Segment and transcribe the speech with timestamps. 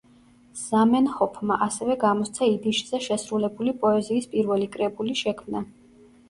[0.59, 5.65] ზამენჰოფმა ასევე გამოსცა იდიშზე შესრულებული პოეზიის პირველი კრებული შექმნა.